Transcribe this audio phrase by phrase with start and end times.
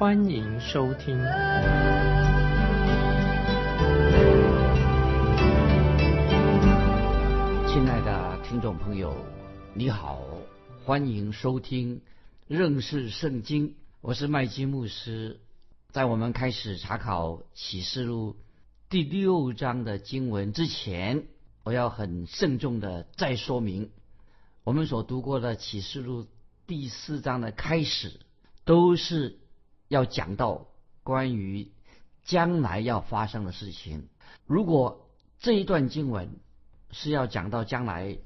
[0.00, 1.14] 欢迎收听。
[7.68, 9.14] 亲爱的听众朋友，
[9.74, 10.22] 你好，
[10.86, 12.00] 欢迎收听
[12.46, 13.74] 认识圣经。
[14.00, 15.38] 我是麦基牧师。
[15.90, 18.36] 在我们开始查考启示录
[18.88, 21.26] 第六章的经文之前，
[21.62, 23.90] 我要很慎重的再说明，
[24.64, 26.26] 我们所读过的启示录
[26.66, 28.18] 第四章的开始，
[28.64, 29.39] 都是
[29.90, 30.68] 要讲到
[31.02, 31.72] 关于
[32.22, 34.08] 将来要发生的事情。
[34.46, 35.10] 如果
[35.40, 36.38] 这一段经文
[36.92, 38.18] 是要讲到将来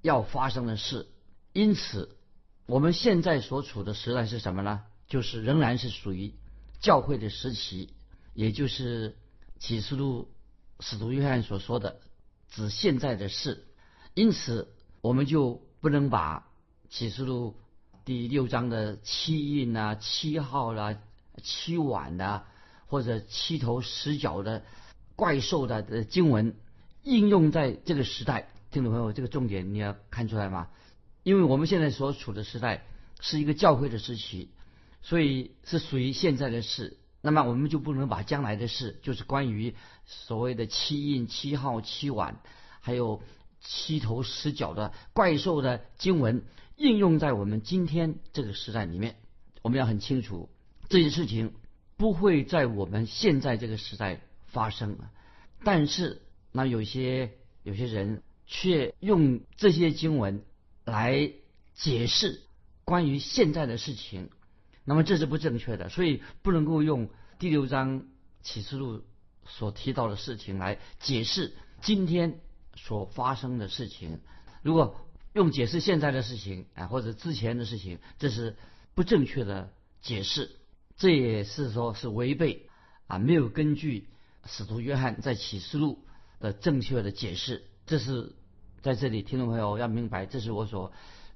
[0.00, 1.06] 要发生的事，
[1.52, 2.16] 因此
[2.64, 4.84] 我们现在所处的时代是什么呢？
[5.06, 6.32] 就是仍然是属于
[6.80, 7.92] 教会的时期，
[8.32, 9.18] 也就是
[9.58, 10.32] 启示录
[10.80, 12.00] 使徒约翰所说的。
[12.48, 13.66] 指现在的事，
[14.14, 16.48] 因此我们就不能把
[16.88, 17.60] 启示录
[18.04, 20.94] 第六章的七印啊、七号啦、
[21.42, 22.42] 七碗呐，
[22.86, 24.62] 或者七头十角的
[25.16, 26.54] 怪兽的的经文
[27.02, 28.50] 应用在这个时代。
[28.70, 30.68] 听众朋友，这个重点你要看出来吗？
[31.22, 32.84] 因为我们现在所处的时代
[33.20, 34.50] 是一个教会的时期，
[35.00, 36.98] 所以是属于现在的事。
[37.22, 42.38] 那么我们就不能把将来的事，就是关于所谓的七印、七号、七碗，
[42.80, 43.22] 还有
[43.62, 46.44] 七头十角的怪兽的经文
[46.76, 49.16] 应用在我们今天这个时代里面。
[49.62, 50.50] 我们要很清楚，
[50.90, 51.54] 这些事情
[51.96, 54.98] 不会在我们现在这个时代发生。
[55.62, 56.20] 但是，
[56.52, 57.32] 那有些
[57.62, 60.44] 有些人却用这些经文
[60.84, 61.32] 来
[61.72, 62.42] 解释
[62.84, 64.28] 关于现在的事情。
[64.84, 68.04] 那么这是不正确的，所以不能够用第六章
[68.42, 69.02] 启示录
[69.46, 72.40] 所提到的事情来解释今天
[72.76, 74.20] 所发生的事情。
[74.60, 75.03] 如果
[75.34, 78.56] 用解释现在的事情啊，或者之前的事情，这是
[78.94, 80.50] 不正确的解释。
[80.96, 82.70] 这也是说是违背
[83.06, 84.08] 啊，没有根据
[84.46, 85.98] 使徒约翰在启示录
[86.40, 87.64] 的正确的解释。
[87.84, 88.34] 这是
[88.80, 90.92] 在这里，听众朋友要明白，这是我所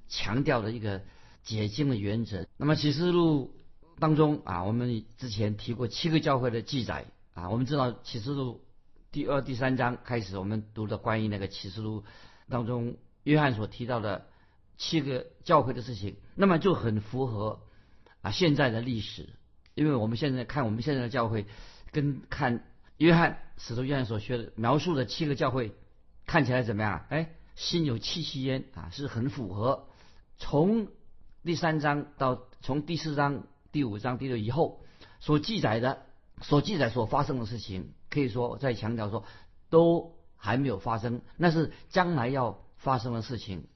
[0.07, 1.01] 强调的一个。
[1.41, 2.45] 解经的原则。
[2.57, 3.55] 那么启示录
[3.97, 7.49] 当中啊，我们之前提过七个教会的记载啊。
[7.49, 8.61] 我们知道启示录
[9.09, 12.03] 第二、第三章开始，我们读的关于那个启示录
[12.49, 12.97] 当中
[13.29, 14.25] 约翰所提到的
[14.77, 17.61] 七个教会的事情，那么就很符合
[18.21, 19.29] 啊现在的历史。
[19.75, 21.45] 因为我们现在看我们现在的教会，
[21.91, 22.65] 跟看
[22.97, 25.75] 约翰使徒约翰所学的描述的七个教会
[26.25, 27.05] 看起来怎么样？
[27.09, 29.87] 哎，心有戚戚焉啊，是很符合。
[30.37, 30.87] 从
[31.43, 34.83] 第三章到从第四章、第五章、第六以后
[35.19, 36.01] 所记载的、
[36.41, 39.23] 所记载所发生的事情，可以说在强调说
[39.69, 43.67] 都还没有发生，那是将来要发生的事情。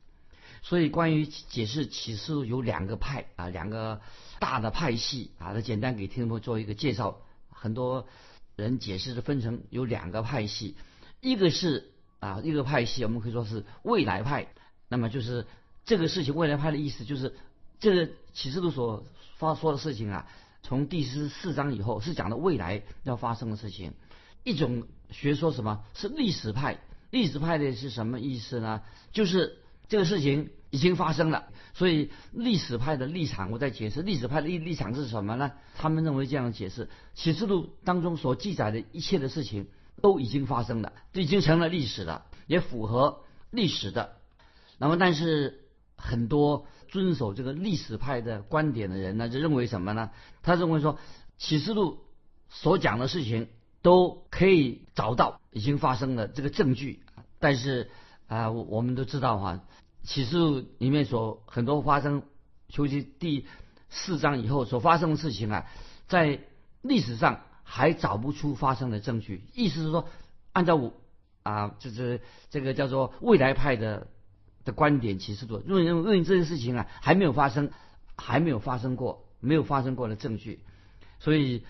[0.63, 4.01] 所以关于解释启示录有两个派啊，两个
[4.39, 7.21] 大的派系啊，那简单给听众做一个介绍。
[7.49, 8.07] 很多
[8.55, 10.75] 人解释是分成有两个派系，
[11.21, 14.47] 一个是啊一个派系，我们可以说是未来派。
[14.89, 15.45] 那么就是
[15.85, 17.35] 这个事情未来派的意思就是。
[17.79, 19.03] 这个启示录所
[19.35, 20.25] 发说的事情啊，
[20.61, 23.91] 从第十四章以后是讲的未来要发生的事情。
[24.45, 26.79] 一种学说什么是历史派？
[27.13, 28.81] 历史派的是什么意思呢？
[29.11, 35.51] 就是这个事情已经发生了，所以历史派的立场，我在解释历史派的立立场是什么呢？
[35.75, 39.67] 他们认为这样解释启示录当中所记载的一切的事情
[40.01, 43.19] 都已经发生了，已经成了历史了，也符合
[43.51, 44.17] 历史的。
[44.79, 46.65] 那么，但是很多。
[46.89, 50.11] 遵守这个历史派的观点的人呢，就认为什么呢？
[50.43, 50.99] 他认为说，
[51.39, 52.01] 启示录
[52.49, 53.47] 所讲的事情
[53.83, 57.03] 都可以找到已经发生的这个证据，
[57.37, 57.91] 但是
[58.27, 59.59] 啊，我们都知道哈，
[60.01, 62.23] 启示录里面所很多发生，
[62.75, 63.45] 尤其第
[63.91, 65.67] 四章以后所发生的事情啊，
[66.07, 66.39] 在
[66.81, 69.43] 历史上还找不出发生的证据。
[69.53, 70.09] 意思是说，
[70.51, 70.93] 按照我
[71.43, 74.07] 啊，就是这个叫做未来派的。
[74.65, 77.69] 的观点其实多，认为认为这件事情啊还没有发生，
[78.15, 80.61] 还没有发生过，没有发生过的证据，
[81.19, 81.65] 所以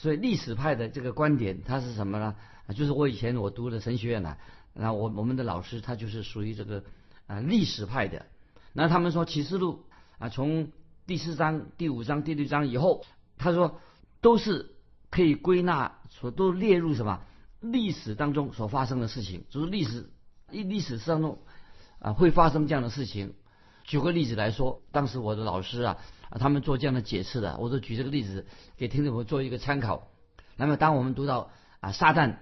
[0.00, 2.34] 所以历史派的这个观点它是什么呢？
[2.74, 4.38] 就是我以前我读的神学院呢，
[4.72, 6.82] 那我我们的老师他就是属于这个
[7.26, 8.24] 啊历史派的，
[8.72, 9.84] 那他们说启示录
[10.18, 10.72] 啊从
[11.06, 13.04] 第四章、第五章、第六章以后，
[13.36, 13.78] 他说
[14.22, 14.74] 都是
[15.10, 17.20] 可以归纳所都列入什么
[17.60, 20.08] 历史当中所发生的事情，就是历史
[20.48, 21.40] 历历史当中
[21.98, 23.34] 啊会发生这样的事情。
[23.84, 25.98] 举个例子来说，当时我的老师啊
[26.30, 28.46] 啊他们做这样的解释的，我就举这个例子
[28.76, 30.08] 给听众朋友做一个参考。
[30.56, 31.50] 那么当我们读到
[31.80, 32.36] 啊撒旦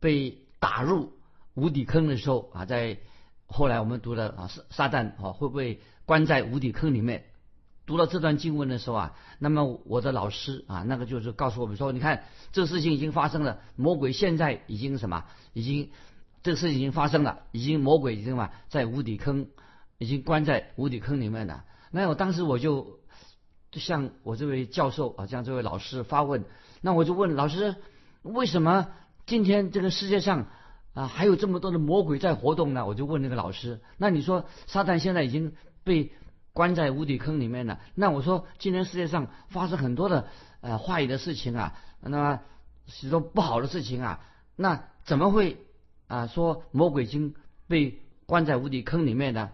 [0.00, 1.12] 被打入
[1.54, 2.98] 无底坑的时候啊，在
[3.46, 7.26] 后来我们读了啊撒撒旦啊会不会关在无底坑里面？
[7.86, 15.92] 读到这段经文的时候啊，那么我的老师啊，那个就是告诉我们说，你看这事情已经发生了，魔鬼现在已经什么，已经
[16.42, 19.46] 这个事情已经发生了，已经魔鬼已经什么在无底坑，
[19.98, 21.64] 已经关在无底坑里面了。
[21.92, 22.98] 那我当时我就
[23.80, 26.44] 向我这位教授啊，向这位老师发问，
[26.80, 27.76] 那我就问老师，
[28.22, 28.88] 为什么
[29.26, 30.46] 今天这个世界上
[30.94, 32.86] 啊还有这么多的魔鬼在活动呢？
[32.86, 36.12] 我就问那个老师，那你说撒旦现在已经被
[36.52, 37.80] 关在无底坑里面了。
[37.94, 40.28] 那我说，今天世界上发生很多的
[40.60, 42.40] 呃坏的事情啊，那么
[42.86, 44.20] 许多不好的事情啊，
[44.56, 45.58] 那怎么会
[46.06, 47.34] 啊说魔鬼已经
[47.68, 49.50] 被关在无底坑里面呢？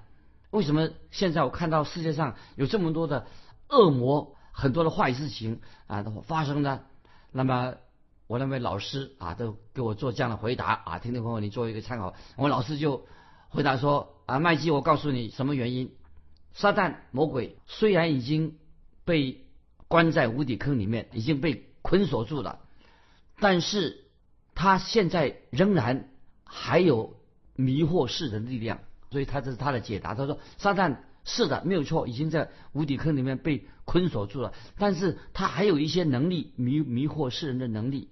[0.51, 3.27] 为什么现在我看到世界上有这么多的
[3.73, 6.83] 恶魔，很多的坏事情啊都发生呢？
[7.33, 7.75] 那么
[8.27, 12.15] 我那位老师啊都给我做这样的回答啊，听众朋友你做一个参考。
[12.37, 13.07] 我老师就
[13.49, 15.95] 回答说啊，麦基，我告诉你什么原因。
[16.53, 18.59] 撒旦魔鬼虽然已经
[19.07, 19.47] 被
[19.89, 22.61] 关在无底坑里面，已经被捆锁住了，
[23.41, 24.05] 但是
[24.55, 26.11] 他现在仍然
[26.45, 27.17] 还有
[27.57, 28.81] 迷惑世人的力量。
[29.11, 30.15] 所以他这是他的解答。
[30.15, 38.09] 他说：“撒旦是的，没有错，已经在无底坑里面被捆锁住了，但是他还有一些能力迷迷惑世人的能力。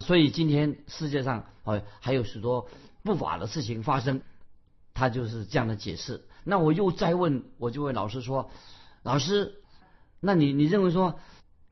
[0.00, 2.68] 所以今天世界上哦还有许多
[3.02, 4.22] 不法的事情发生。”
[4.92, 6.26] 他就是这样的解释。
[6.44, 8.50] 那我又再问，我就问老师说
[9.02, 9.54] ：“老师，
[10.20, 11.18] 那你你认为说，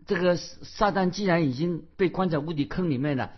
[0.06, 3.32] 这个撒旦既然已经被关在无底坑里面了，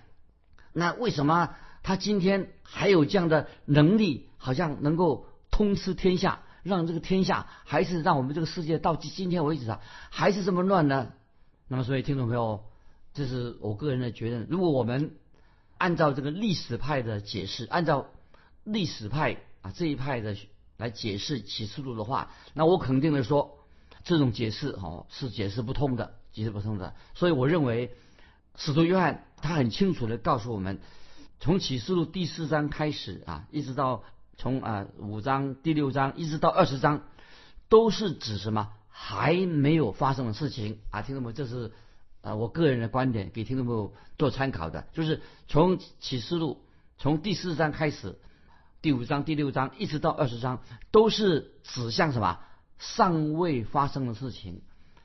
[0.72, 9.80] 那为什么他今天还有这样的能力，好像能够通吃天下，让这个天下还是让我们这个世界到今天为止啊，
[10.10, 11.12] 还是这么乱呢？”
[11.68, 12.64] 那么，所以听众朋友，
[13.14, 15.16] 这是我个人的觉得，如果我们
[15.78, 18.06] 按照这个历史派的解释，按照
[18.64, 20.36] 历史派啊这一派的。
[20.80, 23.58] 来解释启示录的话，那我肯定的说，
[24.02, 26.94] 这种解释哦是解释不通的，解释不通的。
[27.12, 27.94] 所以我认为，
[28.56, 30.80] 使徒约翰他很清楚的告诉我们，
[31.38, 34.04] 从启示录第四章开始啊，一直到
[34.40, 37.02] 从啊五章第六章一直到二十章，
[37.68, 41.02] 都是指什么还没有发生的事情啊？
[41.02, 41.72] 听众朋友，这是
[42.22, 46.62] 啊我个人的观点，给听众朋友做参考的，就是从启示录
[46.96, 48.18] 从第四章开始。
[48.80, 52.38] 第五章、第六章一直到二十章，都是指向什么
[52.78, 54.62] 尚未发生的事情。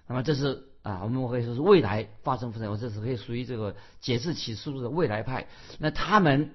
[0.08, 2.72] 那么这是啊，我们可以说是未来发生事情。
[2.72, 5.48] 我这是可以属于这个解释启示录的未来派。
[5.78, 6.54] 那他们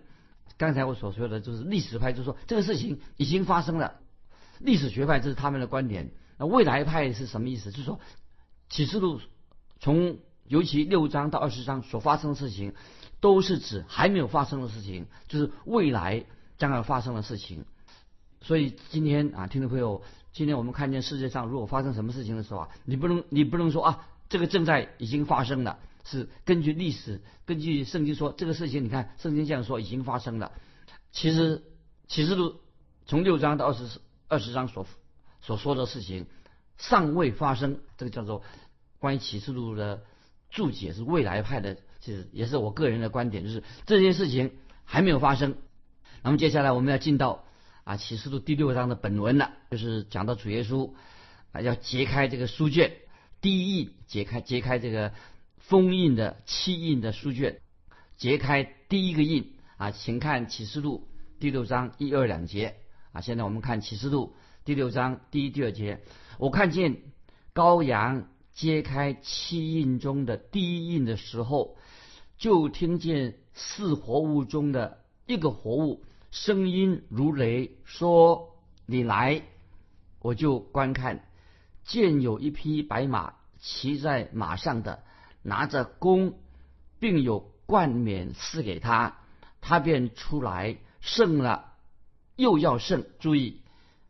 [0.60, 3.94] 刚才我所说的就是历史派，就说这个事情已经发生了。
[4.58, 6.10] 历史学派这是他们的观点。
[6.36, 7.70] 那未来派是什么意思？
[7.70, 7.98] 就是说
[8.68, 9.20] 启示录
[9.80, 12.74] 从尤其六章到二十章所发生的事情，
[13.20, 16.26] 都是指还没有发生的事情，就是未来。
[16.58, 17.64] 将要发生的事情，
[18.42, 30.52] 所以今天啊，听众朋友，今天我们看见世界上如果发生什么事情的时候啊，你不能你不能说啊，这个正在已经发生了，是根据历史，根据圣经说这个事情，你看圣经这样说已经发生了。
[31.12, 31.62] 其实
[32.08, 32.60] 启示录
[33.06, 34.86] 从六章到二十二十章所
[35.40, 36.26] 所说的事情
[36.78, 38.42] 尚未发生，这个叫做
[38.98, 40.02] 关于启示录的
[40.50, 44.52] 注解是未来派的，其实也是我个人的观点，就是这件事情
[44.84, 45.56] 还没有发生。
[46.22, 47.44] 那么接下来我们要进到
[47.84, 50.92] 啊启示录第六章的本文了，就是讲到主耶稣
[51.52, 52.92] 啊要揭开这个书卷，
[53.40, 55.12] 第一印揭开揭开这个
[55.60, 57.60] 封印的七印的书卷，
[58.16, 62.76] 揭开第一个印啊，请看启示录第六章一二两节
[63.12, 63.20] 啊。
[63.20, 66.00] 现在我们看启示录第六章第一第二节，
[66.38, 66.96] 我看见
[67.54, 71.76] 羔羊揭开七印中的第一印的时候，
[72.36, 76.04] 就听见四活物中的一个活物。
[76.32, 79.42] 声音如雷，说：“你来，
[80.20, 81.24] 我就观看。
[81.82, 85.02] 见有一匹白马，骑在马上的，
[85.42, 86.38] 拿着弓，
[86.98, 89.18] 并有冠冕赐给他。
[89.60, 91.72] 他便出来，胜了，
[92.36, 93.04] 又要胜。
[93.18, 93.60] 注意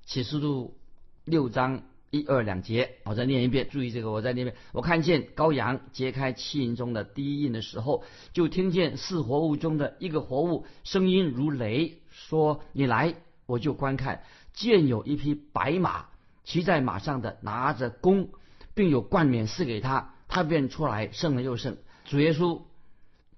[0.07, 0.77] 启示录
[1.25, 3.69] 六章一二两节，我再念一遍。
[3.69, 4.57] 注意这个，我再念一遍。
[4.73, 13.15] 我看见羔羊揭开七印中的第一印的时候，就听见四活物中的一个活物，声音如雷。”说你来，
[13.47, 14.23] 我就观看。
[14.53, 16.07] 见有一匹白马，
[16.45, 18.31] 骑在马上的拿着弓，
[18.75, 21.77] 并有冠冕赐给他，他便出来胜了又胜。
[22.07, 22.63] 主耶稣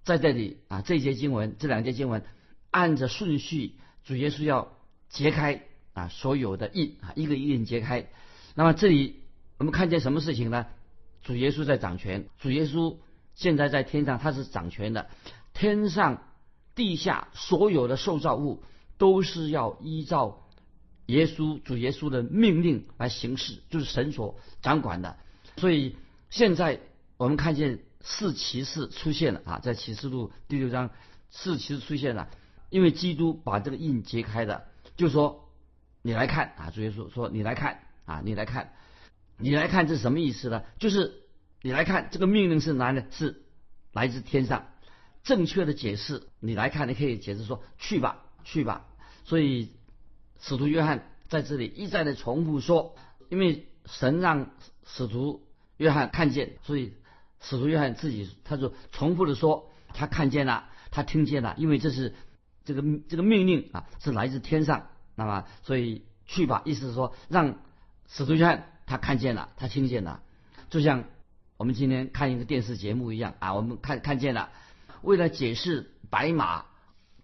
[0.04, 2.22] 在这里啊，这节经文，这两节经文，
[2.70, 4.76] 按着顺序，主耶稣要
[5.08, 5.62] 揭开
[5.94, 8.08] 啊所有的印啊，一个一个揭开。
[8.54, 9.22] 那么这里
[9.58, 10.66] 我们看见什么事情呢？
[11.22, 12.96] 主耶稣在掌权，主耶稣
[13.34, 15.08] 现在在天上，他是掌权的。
[15.54, 16.22] 天上、
[16.75, 18.62] 地下所有的受造物
[18.99, 20.49] 都是要依照
[21.06, 25.16] 耶稣主耶稣的命令来行事，就是神所掌管的。
[25.56, 25.96] 所以
[26.32, 26.80] 现在
[27.18, 30.88] 我们看见四骑士出现了啊，在启示录第六章，
[31.28, 32.30] 四骑士出现了，
[32.70, 35.50] 因为基督把这个印揭开的，就说
[36.00, 38.72] 你来看啊，主耶稣说你来看啊，你来看。
[39.36, 40.62] 你来看这是什么意思呢？
[40.78, 41.22] 就是
[41.60, 43.04] 你来看这个命令是哪呢？
[43.10, 43.42] 是
[43.92, 44.68] 来自天上。
[45.24, 48.88] 正确的解释，你来看，你可以解释说去吧，去吧。
[49.24, 49.72] 所以
[50.40, 52.96] 使徒约翰在这里一再的重复说，
[53.28, 54.50] 因为神让
[54.86, 55.42] 使徒
[55.82, 56.94] 约翰看见，所以
[57.40, 62.14] 使徒约翰自己他就重复的说他看见了，他听见了，因为这是
[62.64, 64.86] 这个这个命令啊，是来自天上。
[65.14, 67.58] 那么所以去吧，意思是说让
[68.08, 68.68] 使徒约翰。
[68.84, 70.20] 他看见了，他听见了，
[70.68, 71.04] 就像
[71.56, 74.50] 我们今天看一个电视节目一样啊，我们看看见了。
[75.02, 76.66] 为了解释白马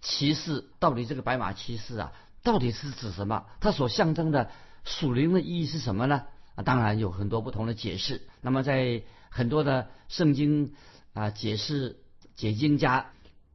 [0.00, 2.12] 骑士到底这个白马骑士啊，
[2.42, 3.44] 到底是指什么？
[3.60, 4.50] 它所象征的
[4.84, 6.22] 属灵的意义是什么呢？
[6.62, 8.22] 当然有很多不同的解释。
[8.40, 10.72] 那么在很多的圣经
[11.12, 11.96] 啊解释
[12.34, 13.12] 解经家，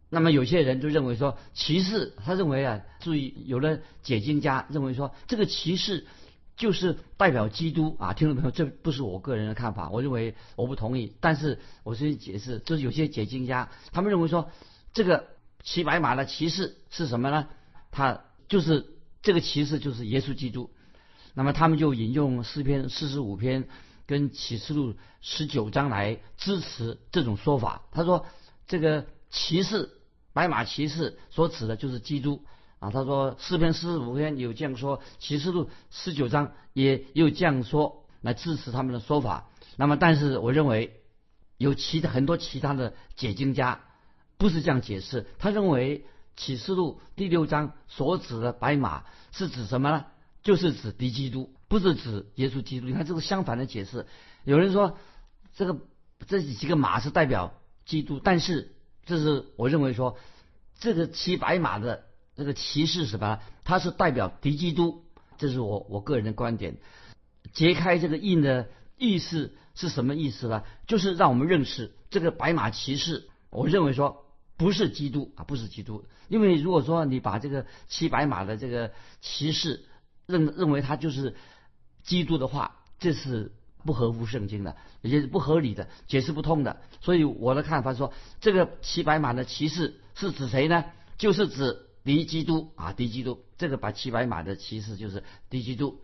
[0.09, 6.05] 那么有些人就认为说骑士，他认为啊，注意有的解经家认为说这个骑士。
[6.55, 11.11] 就是代表基督啊，听众朋友，这不是我个人的看法，我认为我不同意。
[11.19, 14.51] 但是我先解释，就是有些解经家他们认为说，
[14.93, 15.29] 这个
[15.63, 17.47] 骑白马的骑士是什么呢？
[17.89, 18.85] 他就是
[19.23, 20.69] 这个骑士就是耶稣基督。
[21.33, 23.67] 那么他们就引用诗篇四十五篇
[24.05, 27.83] 跟启示录十九章来支持这种说法。
[27.91, 28.25] 他说
[28.67, 29.89] 这个骑士
[30.33, 32.43] 白马骑士所指的就是基督。
[32.79, 39.49] 啊，他说诗篇四十五篇有这样说，启示录十九章也有这样说来支持他们的说法。
[39.77, 40.99] 那么，但是我认为
[41.57, 43.85] 有其他很多其他的解经家
[44.37, 45.25] 不是这样解释。
[45.39, 46.03] 他认为
[46.35, 50.05] 启示录第六章所指的白马是指什么呢？
[50.43, 52.87] 就是指敌基督，不是指耶稣基督。
[52.87, 54.05] 你看这个相反的解释。
[54.43, 54.97] 有人说
[55.55, 55.79] 这个
[56.27, 57.53] 这几个马是代表
[57.85, 60.17] 基督，但是这是我认为说
[60.77, 62.05] 这个骑白马的。
[62.35, 63.41] 这个骑士什么？
[63.63, 65.05] 他是代表敌基督，
[65.37, 66.77] 这是我我个人的观点。
[67.51, 70.63] 揭开这个印的意思是什么意思呢？
[70.87, 73.29] 就是让我们认识这个白马骑士。
[73.51, 74.25] 我认为说
[74.57, 76.05] 不是基督啊，不是基督。
[76.27, 79.85] 因为如果说你把这个骑白马的这个骑士
[80.25, 81.35] 认认为他就是
[82.03, 83.51] 基督的话，这是
[83.85, 86.81] 不合乎圣经的，也是不合理的，解释不通的。
[87.01, 90.85] 所以我的看法说，这个骑白马的骑士是指谁呢？
[91.17, 91.89] 就是指。
[92.05, 96.01] 敌基督啊，敌基督，这个把骑白马的骑士就是敌基督，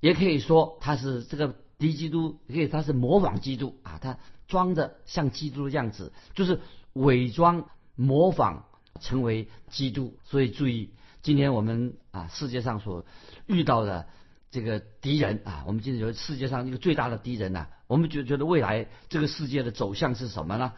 [0.00, 6.58] 也可以说他是这个敌基督，可以他是模仿基督啊，他装的像基督的样子，就是
[6.94, 8.64] 伪装模仿
[9.00, 10.18] 成为基督。
[10.24, 10.90] 所以注意，
[11.22, 13.04] 今天我们啊世界上所
[13.46, 14.06] 遇到的
[14.50, 20.72] 这个敌人啊，我们今天觉得世界上一个最大的敌人呐，我们觉觉得未来这个世界的走向是什么呢？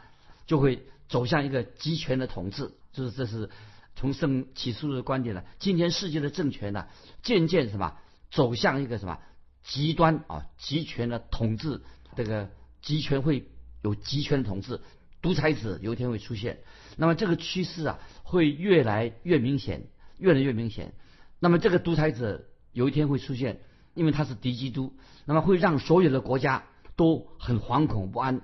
[0.47, 3.51] 就会走向一个集权的统治，就是这是。
[3.95, 6.87] 从圣启示录的观点呢，今天世界的政权呢，
[7.23, 7.99] 渐渐什么
[8.31, 9.19] 走向一个什么
[9.63, 11.83] 极端啊，集权的统治，
[12.17, 12.49] 这个
[12.81, 13.51] 集权会
[13.83, 14.81] 有集权的统治，
[15.21, 16.61] 独裁者有一天会出现。
[16.97, 19.83] 那么这个趋势啊，会越来越明显，
[20.23, 20.95] 越来越明显。
[21.41, 23.61] 那么这个独裁者有一天会出现，
[23.95, 24.95] 因为他是敌基督，
[25.27, 26.63] 那么会让所有的国家
[26.97, 28.41] 都很惶恐不安。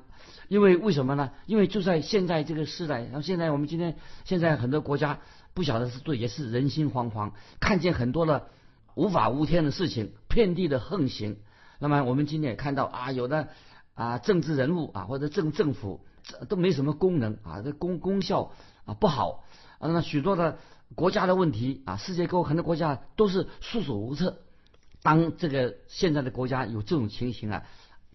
[0.49, 1.31] 因为为什么呢？
[1.47, 5.21] 因为就在现在这个时代，然后现在我们今天现在很多国家。
[5.55, 8.47] 不晓得是对，也是人心惶惶，看见很多的
[8.95, 11.39] 无法无天的事情，遍地的横行。
[11.81, 13.49] 那么我们今天也看到啊，有的
[13.95, 16.07] 啊政治人物啊或者政政府
[16.49, 18.53] 都没什么功能啊，这功功效
[18.85, 19.43] 啊不好
[19.81, 19.91] 啊。
[19.91, 20.59] 那许多的
[20.95, 24.39] 国家的问题啊，世界各国很多国家都是束手无策。
[25.03, 27.65] 当这个现在的国家有这种情形啊，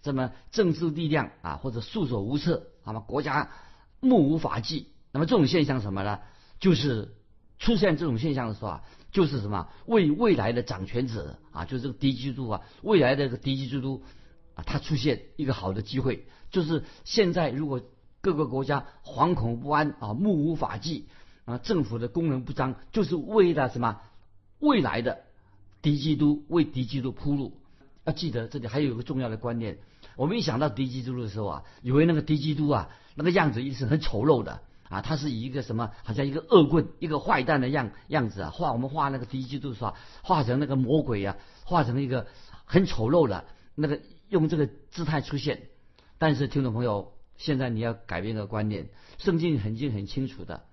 [0.01, 3.51] 这么政治力量啊或者束手无策，那么国家
[3.99, 4.87] 目无法纪。
[5.11, 6.19] 那么这种现象什么呢？
[6.59, 7.15] 就是。
[7.59, 14.03] 出现这种现象的时候啊，就是什么为未来的掌权者啊，就是这个敌基督啊，未来的这个敌基督
[14.55, 17.79] 啊，他出现一个好的机会，就是现在如果
[18.19, 21.07] 各个国家惶恐不安啊，目无法纪
[21.45, 24.01] 啊，政府的功能不彰，就是为了什么
[24.59, 25.23] 未来的
[25.81, 27.59] 敌基督为敌基督铺路。
[28.05, 29.77] 要记得这里还有一个重要的观念，
[30.17, 34.61] 我们一想到敌基督的时候啊，以为那个敌基督啊，那个样子一定是很丑陋的。
[34.89, 42.27] 啊，他是以一个什么，好像一个恶棍、一个坏蛋的样样子啊，画我们画那个敌基督的时候，画成那个魔鬼啊，画成一个
[42.65, 45.63] 很丑陋的那个用这个姿态出现。
[46.19, 50.63] 但是听众朋友，现在你要改变个观念，圣经很经很清楚的，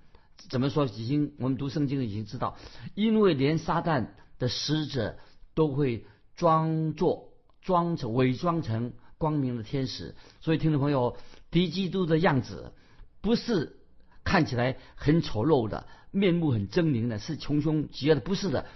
[0.48, 0.86] 怎么说？
[0.86, 2.56] 已经我们读圣经已经知道，
[2.94, 5.18] 因为连撒旦的使者
[5.54, 6.06] 都会
[6.36, 7.28] 装作
[7.60, 11.16] 装成伪装成光明的天使，所以听众朋友，
[11.50, 12.72] 敌基督的样子
[13.20, 13.76] 不是
[14.24, 18.66] 看起来很丑陋的，面目很狰狞的，是穷凶极恶的，不是的。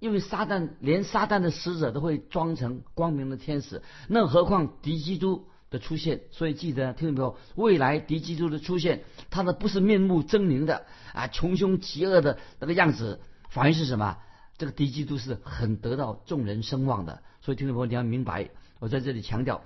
[0.00, 5.46] 因为撒旦连撒旦的使者都会装成光明的天使，那何况敌基督？
[5.72, 14.18] 的出现，所以记得听众朋友，未来敌基督的出现，他的不是面目狰狞的啊，穷凶极恶的那个样子，反而是什么？
[14.58, 17.22] 这个敌基督是很得到众人声望的。
[17.40, 19.64] 所以听众朋友你要明白，我在这里强调，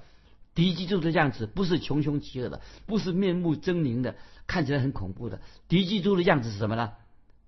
[0.54, 4.14] 敌基督的样子不是穷凶极恶的，不是面目狰狞的，
[4.46, 5.40] 看起来很恐怖的。
[5.68, 6.92] 敌基督的样子是什么呢？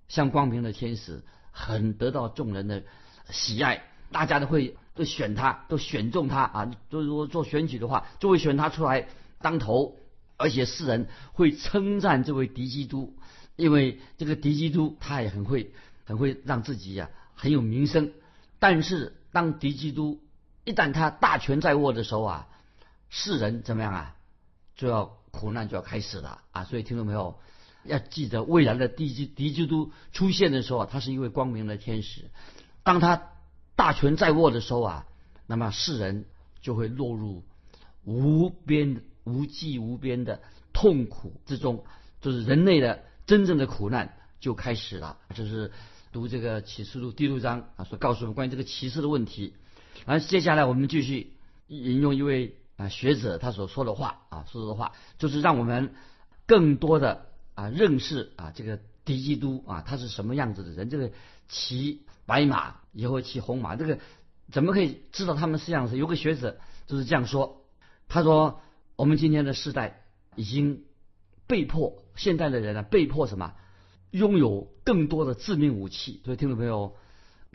[0.09, 1.23] 像光明的天使，
[1.53, 2.83] 很得到众人的
[3.31, 4.77] 喜爱，大家都会。
[4.99, 6.71] 都选他，都选中他啊！
[6.91, 9.07] 就如果做选举的话，就会选他出来
[9.41, 9.95] 当头，
[10.37, 13.15] 而且世人会称赞这位敌基督，
[13.55, 15.71] 因为这个敌基督他也很会，
[16.05, 18.11] 很会让自己呀很有名声。
[18.59, 20.21] 但是当敌基督
[20.65, 22.49] 一旦他大权在握的时候啊，
[23.09, 24.17] 世人怎么样啊？
[24.75, 26.65] 就要苦难就要开始了啊！
[26.65, 27.39] 所以听众朋友
[27.85, 32.25] 要记得，未来的敌基敌基督出现的时候，他是一位光明的天使，
[32.83, 33.23] 当他。
[33.79, 35.07] 大权在握的时候啊，
[35.47, 36.25] 那么世人
[36.61, 37.45] 就会落入
[38.05, 40.43] 无边无际无边的
[40.73, 41.85] 痛苦之中，
[42.21, 45.19] 就是人类的真正的苦难就开始了。
[45.33, 45.71] 就是
[46.11, 49.55] 读这个启示录第六章啊，所告诉我们关于这个启示的问题。
[50.05, 51.35] 然后接下来我们继续
[51.69, 55.95] 引用一位啊学者他所说的话啊，说的话就是让我们
[56.47, 61.13] 更多的啊认识啊这个敌基督啊他是什么样子的人，这个
[61.49, 62.03] 骑。
[62.27, 64.01] 白马以后骑红马，这个
[64.51, 65.97] 怎么可以知道他们是这样子？
[65.97, 66.59] 有个学者
[66.89, 67.65] 就是这样说，
[68.09, 68.61] 他说
[68.97, 70.03] 我们今天的时代
[70.35, 70.83] 已经
[71.47, 73.55] 被迫，现代的人呢被迫什么？
[74.11, 76.21] 拥有更多的致命武器。
[76.25, 76.97] 所以听众朋友，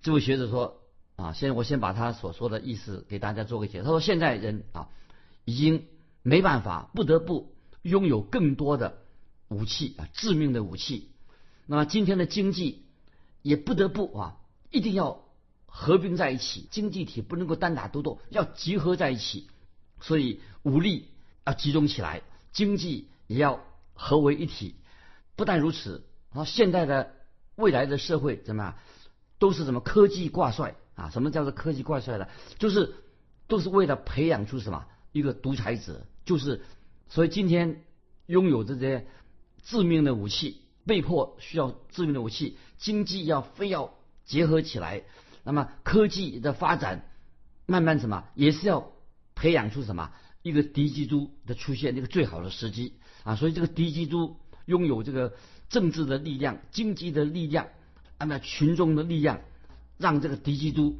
[0.01, 0.79] 这位学者说
[1.17, 3.84] 啊，先我先把他所说的意思给大家做个解释。
[3.84, 4.88] 他说现在人啊
[5.43, 5.88] 已经
[6.21, 8.99] 没办法，不得不拥有更多的
[9.49, 11.12] 武器啊，致命的武器。
[11.65, 12.86] 那么今天的经济
[13.41, 14.38] 也不得不啊。
[14.75, 15.22] 一定要
[15.75, 19.47] 合并在一起，经济体不能够单打独斗，要集合在一起。
[19.99, 21.07] 所以武力
[21.45, 23.59] 要集中起来，经济也要
[23.95, 24.75] 合为一体。
[25.36, 27.13] 不但如此，啊，现在的
[27.55, 28.75] 未来的社会怎么样？
[29.39, 31.09] 都是什么科技挂帅啊？
[31.09, 32.27] 什么叫做科技挂帅呢？
[32.59, 32.93] 就是
[33.47, 36.05] 都是为了培养出什么一个独裁者。
[36.23, 36.63] 就是
[37.09, 37.83] 所以今天
[38.27, 39.07] 拥有这些
[39.63, 43.95] 致命的武器，被迫需要致命的武器，经济要非要。
[44.25, 45.03] 结合起来，
[45.43, 47.06] 那么科技的发展
[47.65, 48.91] 慢慢什么也是要
[49.36, 53.36] 培养出什么一个敌基督的出现，一个最好的时机啊！
[53.36, 55.34] 所以这个敌基督拥有这个
[55.69, 57.67] 政治的力量、经济的力量，
[58.19, 59.41] 那么群众的力量，
[59.97, 60.99] 让这个敌基督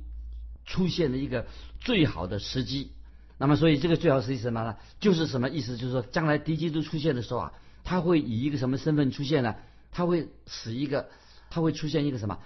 [0.65, 1.45] 出现了一个
[1.79, 2.91] 最好的时机。
[3.38, 4.77] 那么，所以这个最好时机什么呢？
[4.99, 5.75] 就是什么意思？
[5.75, 7.53] 就是说，将来敌基督出现的时候啊，
[7.84, 9.56] 他会以一个什么身份出现呢？
[9.91, 11.10] 他会使一个，
[11.49, 12.39] 他会出现一个什么？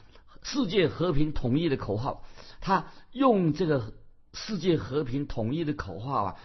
[0.49, 2.23] 世界和平统一的口号，
[2.61, 3.93] 他用这个
[4.31, 6.35] 世界和平统一的口号啊，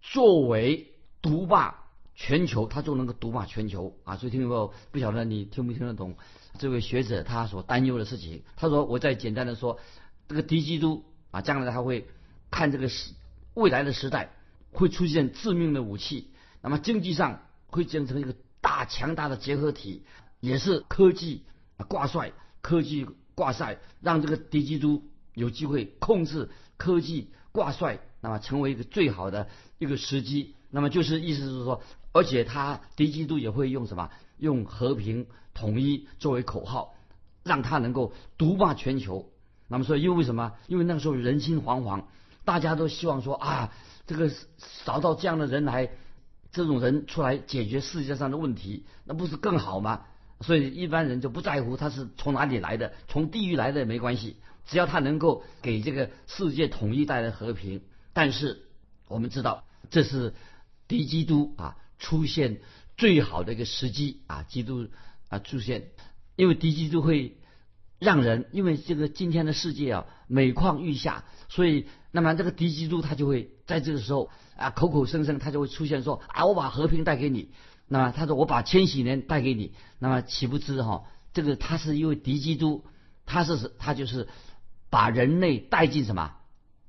[0.00, 1.82] 作为独霸
[2.14, 4.16] 全球，他就能够独霸全球啊！
[4.16, 6.16] 所以听众不晓得你听不听得懂
[6.60, 8.44] 这位学者他所担忧的事情。
[8.54, 9.80] 他说：“我再简单的说，
[10.28, 12.06] 这个敌基督啊，将来他会
[12.52, 13.14] 看这个时
[13.54, 14.32] 未来的时代
[14.70, 16.30] 会出现致命的武器，
[16.62, 20.04] 那么经济上会建成一个大强大的结合体，
[20.38, 21.42] 也是科技
[21.78, 30.54] 啊挂帅科技。”挂帅，让这个敌基督有机会控制科技挂帅，那么成为一个最好的一个时机。
[30.70, 34.10] 那么就是意思是说，而且他敌基督也会用什么？
[34.38, 36.94] 用和平统一作为口号，
[37.42, 39.30] 让他能够独霸全球。
[39.68, 40.52] 那么说，因为什么？
[40.66, 42.04] 因为那个时候人心惶惶，
[42.44, 43.72] 大家都希望说啊，
[44.06, 44.30] 这个
[44.84, 45.90] 找到这样的人来，
[46.52, 50.04] 这种人出来解决世界上的问题，那不是更好吗？
[50.40, 57.82] 所以一般人就不在乎他是从哪里来的，从地狱来的也没关系，只要他能够给这个世界统一带来和平。
[58.14, 58.62] 但是
[59.06, 60.32] 我们知道，这是
[60.88, 62.60] 敌基督啊出现
[62.96, 64.88] 最好的一个时机啊，基督
[65.28, 65.88] 啊出现，
[66.36, 67.36] 因为敌基督会
[67.98, 77.50] 让人，因为这个今天的世界啊每况愈下，所以那么这个敌基督他就会在这个时候啊口口声声他就会出现说啊我把和平带给你。
[77.92, 82.84] 那么他说我把千禧年带给你，那么岂不知哈，这个他是因为敌基督，
[83.26, 84.28] 他是他就是
[84.90, 86.36] 把人类带进什么，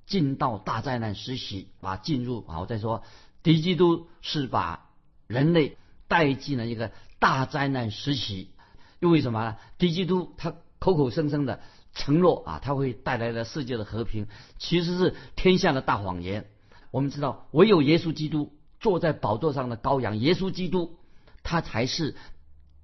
[0.05, 3.01] 进到大灾难时期，把进入啊，我再说
[3.41, 4.91] 敌基督是把
[5.25, 5.75] 人类
[6.07, 8.51] 带进了一个大灾难时期，
[8.99, 9.55] 因为什么呢？
[9.79, 11.61] 敌基督他口口声声的
[11.95, 14.27] 承诺啊，他会带来了世界的和平，
[14.59, 16.47] 其实是天下的大谎言。
[16.91, 18.53] 我们知道，唯有耶稣基督。
[18.81, 20.97] 坐在宝座上的羔羊耶稣基督，
[21.43, 22.15] 他才是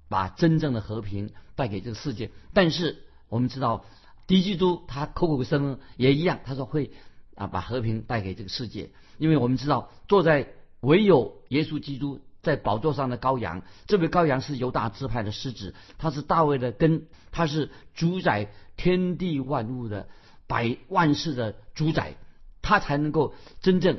[0.08, 2.30] 把真正的和平带给这个世界。
[2.54, 3.84] 但是我们知道，
[4.28, 6.92] 敌基督他口口声声也一样，他说会
[7.34, 8.90] 啊把和平带给这个世界。
[9.18, 10.48] 因为我们知道，坐在
[10.80, 20.08] 唯有耶稣基督在宝座上的羔羊，这位羔羊是犹大支派的狮子，他是大卫的根，他是主宰天地万物的
[20.46, 22.14] 百万世的主宰，
[22.62, 23.98] 他才能够真正。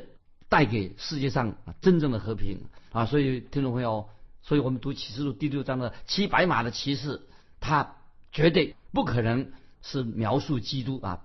[0.50, 3.06] 带给世界上真正的和平啊！
[3.06, 4.08] 所以听众朋友，
[4.42, 7.22] 所以我们读启示录第六章的骑白马的骑士，
[7.60, 7.94] 他
[8.32, 11.22] 绝对不可能是描述基督啊，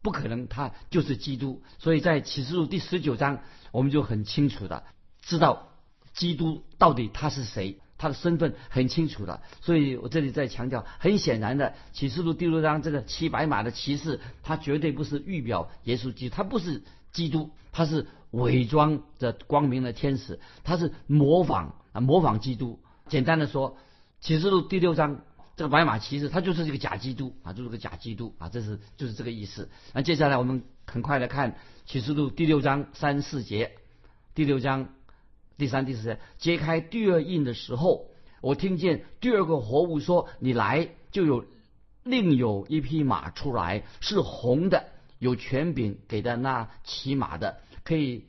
[0.00, 1.62] 不可能他就是基督。
[1.78, 4.84] 所以在启示录第十九章，我们就很清楚的
[5.20, 5.68] 知道
[6.14, 9.42] 基督到底他是谁，他的身份很清楚的。
[9.60, 16.82] 所以我这里在强调，很显然的，启示录第六章这个骑白马的骑士，他绝对不是预表耶稣基督，他不是
[17.12, 18.06] 基督，他是。
[18.32, 22.80] 伪装着光明的天使，他是模仿啊，模仿基督。
[23.08, 23.76] 简单的说，
[24.20, 25.20] 启示录第六章
[25.54, 29.70] 这个白马骑士，他就是这个假基督啊，就是个假基督啊，这是就是这个意思。
[29.92, 33.72] 那接下来我们很快来看启示录第六章三四节，
[34.34, 34.88] 第六章
[35.58, 38.06] 第三第四节，揭开第二印的时候，
[38.40, 41.44] 我听见第二个活物说：“你来，就有
[42.02, 44.86] 另有一匹马出来，是红的，
[45.18, 48.26] 有权柄给的那骑马的。”可以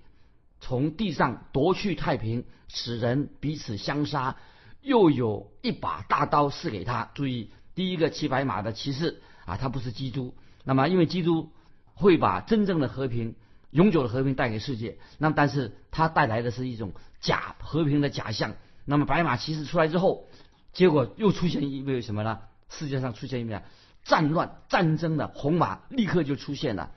[0.59, 4.35] 从地上夺去太平，使人彼此相杀。
[4.81, 7.09] 又有一把大刀赐给他。
[7.15, 10.35] 注意，第一个骑白马的骑士啊，他不是基督。
[10.65, 11.51] 那么，因为基督
[11.93, 13.35] 会把真正的和平、
[13.71, 14.97] 永久的和平带给世界。
[15.19, 18.55] 那么，但是他带来的是一种假和平的假象。
[18.83, 20.27] 那么，白马骑士出来之后，
[20.73, 22.41] 结果又出现一位什么呢？
[22.67, 23.61] 世界上出现一位
[24.03, 26.91] 战乱、战争的红马，立刻就出现了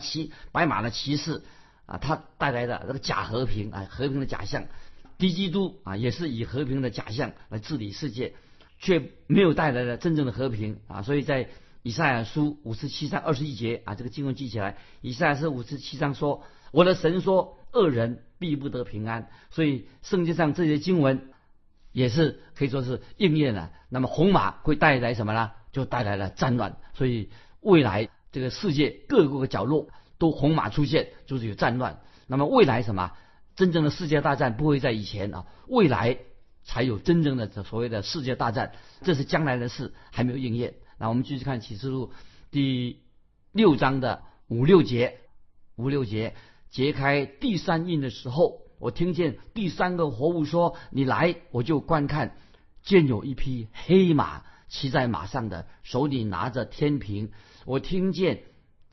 [0.00, 1.42] 骑白马的骑士。
[1.86, 4.66] 啊，他带来的那个假和平啊，和平的假象，
[5.18, 8.34] 低基督啊，也是以和平的假象来治理世界，
[8.80, 11.02] 却没有带来了真正的和平啊。
[11.02, 11.48] 所以在
[11.82, 21.30] 以赛亚书五十七章二十一节啊，这个经文记起来，以赛亚书五十七章说：“我的神说，恶人必不得平安。”所以圣经上这些经文
[21.92, 23.70] 也是可以说是应验了。
[23.88, 25.52] 那么红马会带来什么呢？
[25.70, 26.78] 就带来了战乱。
[26.94, 29.88] 所以未来这个世界各个角落。
[30.18, 32.00] 都红马出现，就是有战乱。
[32.26, 33.12] 那么未来什么
[33.54, 36.18] 真正的世界大战不会在以前啊，未来
[36.64, 40.74] 才有真正的所谓的世界大战，这是将来的事，还没有应验。
[40.98, 42.12] 那我们继续看启示录
[42.50, 43.00] 第
[43.52, 45.20] 六章的五六节，
[45.76, 46.34] 五六节
[46.70, 52.36] 揭开第三印的时候，我听见第三个活物说：“你来，我就观看，
[52.82, 57.30] 见有一匹黑马骑在马上的，手里拿着天平。
[57.64, 58.42] 我听见。”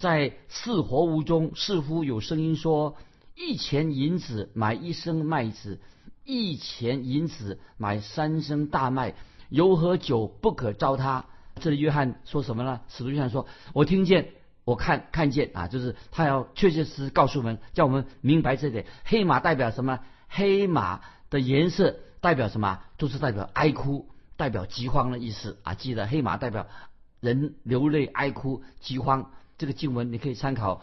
[0.04, 2.98] 在四活物中，似乎有声音说
[3.38, 5.80] ：“一钱银子买一升麦子，
[6.26, 9.16] 一钱银子买三升大麦，
[9.48, 11.24] 油和酒不可糟蹋。”
[11.62, 12.82] 这里约翰说什么呢？
[12.90, 14.32] 使徒约翰说：“我听见，
[14.66, 18.86] 我看看见啊，就是他要确确实实告诉我们，叫我们明白这点。
[19.06, 20.02] 黑马代表什么？
[20.28, 22.82] 黑马的颜色代表什么？
[22.98, 25.76] 都是代表哀哭，代表饥荒的意思啊！
[25.76, 26.68] 记得黑马代表
[27.22, 30.82] 人流泪哀哭饥荒。”这个经文你可以参考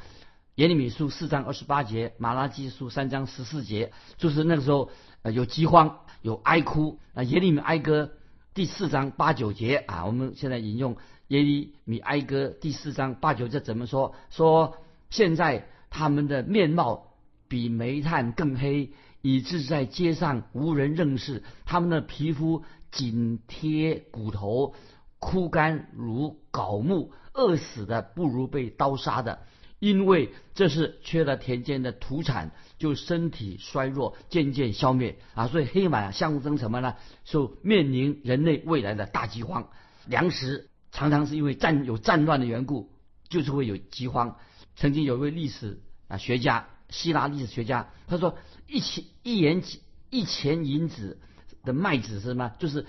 [0.56, 4.90] 耶利米书四章二十八节，马拉基书三章十四节，就是那个时候
[5.22, 7.22] 呃有饥荒有哀哭啊。
[7.22, 8.10] 耶利米哀歌
[8.52, 10.96] 第四章八九节啊，我们现在引用
[11.28, 14.14] 耶利米哀歌第四章八九节怎么说？
[14.30, 14.76] 说
[15.08, 17.14] 现在他们的面貌
[17.48, 21.42] 比煤炭更黑，以致在街上无人认识。
[21.64, 24.74] 他们的皮肤紧贴骨头，
[25.18, 27.12] 枯干如槁木。
[27.40, 29.38] 饿死的不如被刀杀的，
[29.78, 35.48] 因为这是缺了田间的土产，就身体衰弱，渐渐消灭啊！
[35.48, 36.96] 所以黑马象征什么呢？
[37.24, 39.70] 就面临人类未来的大饥荒，
[40.06, 42.92] 粮食常常是因为战有战乱的缘故，
[43.30, 44.36] 就是会有饥荒。
[44.76, 49.62] 曾经有一位历史啊学家，希腊历史学家，他说一钱一元
[50.10, 51.18] 一钱银子
[51.64, 52.52] 的麦子是什么？
[52.58, 52.84] 就是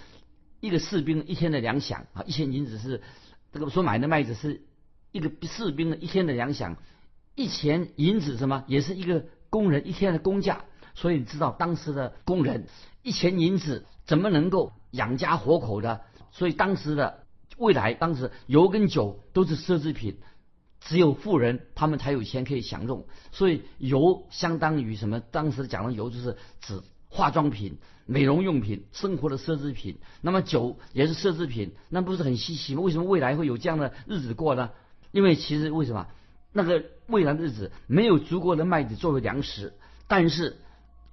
[0.59, 3.01] 一个士兵一天的粮饷啊，一钱银子是。
[3.51, 4.61] 这个所买的麦子是
[5.11, 6.75] 一个士兵的一天的粮饷，
[7.35, 10.65] 一钱银子什么也是一个工人一天的工价。
[10.93, 12.67] 所以你知道当时的工人
[13.01, 16.01] 一钱银子怎么能够养家活口的？
[16.31, 17.25] 所以当时的
[17.57, 20.17] 未来，当时油跟酒都是奢侈品，
[20.79, 23.05] 只有富人他们才有钱可以享用。
[23.31, 25.19] 所以油相当于什么？
[25.19, 27.77] 当时讲的油就是指化妆品、
[28.11, 29.97] 美容用品、生活的奢侈品。
[30.21, 32.81] 那么酒也是奢侈品，那不是很稀奇吗？
[32.81, 34.71] 为什么未来会有这样的日子过呢？
[35.11, 36.07] 因为其实为什么
[36.51, 39.73] 那个未来的日子没有足够的麦子作为粮食，
[40.07, 40.57] 但是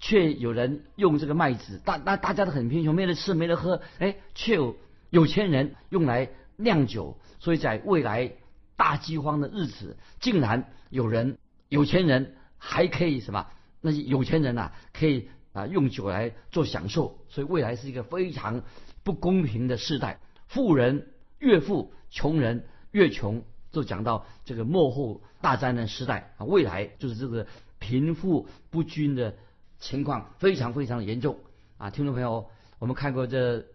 [0.01, 4.77] 却有人用这个麦子，大大大家都很贫穷，没得吃，没得喝，哎，却有
[5.11, 8.33] 有钱人用来酿酒，所以在未来
[8.77, 13.47] 大饥荒的日子，竟然有人有钱人还可以什么？
[13.81, 18.63] 那些有钱人呐，可以啊用酒来做享受，所以未来是一个非常
[19.03, 23.43] 不公平的时代，富人越富，穷人越穷。
[23.71, 27.47] 就讲到这个幕后大灾难时代啊，未来就是这个
[27.79, 29.37] 贫富不均的
[29.79, 31.37] 情况非常非常严重
[31.77, 31.91] 啊！
[31.91, 32.47] 听众朋友，
[32.79, 33.67] 我们看过这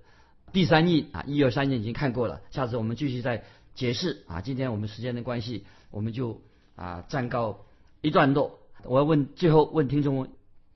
[0.51, 3.43] 第三印啊，一二三印已经看过了，下次我们继续再
[3.75, 4.41] 解释啊。
[4.41, 6.41] 今天我们时间的关系，我们就
[6.75, 7.59] 啊暂告
[8.01, 8.59] 一段落。
[8.83, 10.27] 我要问最后问听众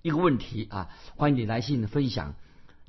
[0.07, 2.33] 一个问题啊，欢迎你来信分享。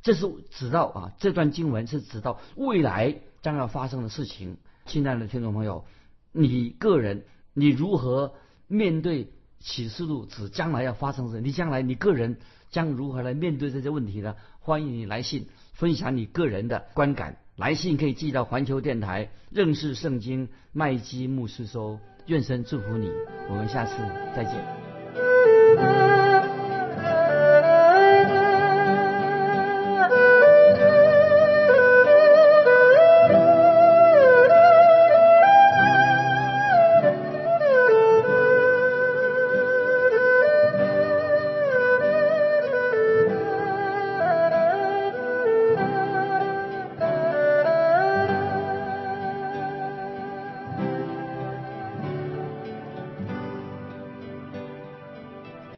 [0.02, 4.56] 这是指到啊，这段经文是指到未来将要发生的事情。
[4.86, 5.84] 亲爱的听众朋友。
[6.30, 8.34] 你个人，你如何
[8.68, 11.40] 面对启示录指将来要发生的事？
[11.40, 12.36] 你将来你个人
[12.70, 14.36] 将如何来面对这些问题呢？
[14.60, 17.38] 欢迎你来信分享你个人的观感。
[17.56, 21.98] 来信可以寄到环球电台认识圣经麦基牧师收。
[22.26, 23.10] 愿神祝福你，
[23.50, 23.96] 我们下次
[24.36, 24.87] 再见。